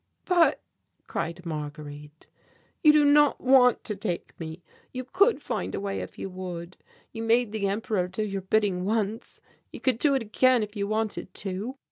"But," 0.25 0.63
cried 1.05 1.45
Marguerite, 1.45 2.25
"you 2.83 2.91
do 2.91 3.05
not 3.05 3.39
want 3.39 3.83
to 3.83 3.95
take 3.95 4.33
me; 4.39 4.63
you 4.91 5.03
could 5.03 5.43
find 5.43 5.75
a 5.75 5.79
way 5.79 5.99
if 5.99 6.17
you 6.17 6.27
would 6.27 6.75
you 7.11 7.21
made 7.21 7.51
the 7.51 7.67
Emperor 7.67 8.07
do 8.07 8.23
your 8.23 8.41
bidding 8.41 8.83
once 8.83 9.41
you 9.71 9.79
could 9.79 9.99
do 9.99 10.15
it 10.15 10.23
again 10.23 10.63
if 10.63 10.75
you 10.75 10.87
wanted 10.87 11.31
to." 11.35 11.77